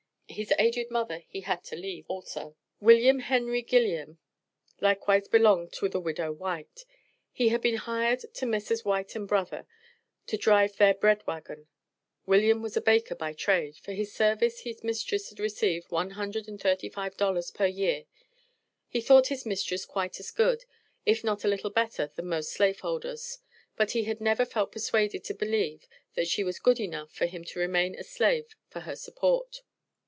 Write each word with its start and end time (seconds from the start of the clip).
His 0.33 0.53
aged 0.57 0.89
mother 0.89 1.23
he 1.27 1.41
had 1.41 1.61
to 1.65 1.75
leave 1.75 2.05
also. 2.07 2.55
Wm. 2.79 3.19
Henry 3.19 3.61
Gilliam 3.61 4.17
likewise 4.79 5.27
belonged 5.27 5.73
to 5.73 5.89
the 5.89 5.99
Widow 5.99 6.31
White, 6.31 6.83
and 6.85 6.85
he 7.33 7.49
had 7.49 7.59
been 7.61 7.75
hired 7.75 8.21
to 8.35 8.45
Messrs. 8.45 8.85
White 8.85 9.13
and 9.13 9.27
Brother 9.27 9.67
to 10.27 10.37
drive 10.37 10.77
their 10.77 10.93
bread 10.93 11.27
wagon. 11.27 11.67
William 12.25 12.61
was 12.61 12.77
a 12.77 12.81
baker 12.81 13.13
by 13.13 13.33
trade. 13.33 13.75
For 13.79 13.91
his 13.91 14.13
services 14.15 14.61
his 14.61 14.85
mistress 14.85 15.27
had 15.27 15.39
received 15.41 15.91
one 15.91 16.11
hundred 16.11 16.47
and 16.47 16.61
thirty 16.61 16.87
five 16.87 17.17
dollars 17.17 17.51
per 17.51 17.65
year. 17.67 18.05
He 18.87 19.01
thought 19.01 19.27
his 19.27 19.45
mistress 19.45 19.83
quite 19.85 20.17
as 20.21 20.31
good, 20.31 20.63
if 21.05 21.25
not 21.25 21.43
a 21.43 21.49
little 21.49 21.71
better 21.71 22.07
than 22.07 22.27
most 22.27 22.53
slave 22.53 22.79
holders. 22.79 23.39
But 23.75 23.91
he 23.91 24.05
had 24.05 24.21
never 24.21 24.45
felt 24.45 24.71
persuaded 24.71 25.25
to 25.25 25.33
believe 25.33 25.89
that 26.15 26.29
she 26.29 26.41
was 26.41 26.57
good 26.57 26.79
enough 26.79 27.11
for 27.11 27.25
him 27.25 27.43
to 27.43 27.59
remain 27.59 27.95
a 27.95 28.03
slave 28.05 28.55
for 28.69 28.79
her 28.87 28.95
support. 28.95 29.61